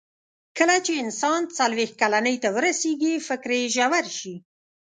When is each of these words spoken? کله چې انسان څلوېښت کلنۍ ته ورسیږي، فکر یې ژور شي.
کله 0.57 0.75
چې 0.85 0.91
انسان 1.03 1.41
څلوېښت 1.57 1.95
کلنۍ 2.01 2.35
ته 2.43 2.49
ورسیږي، 2.55 3.13
فکر 3.27 3.49
یې 3.59 3.63
ژور 3.75 4.05
شي. 4.17 4.35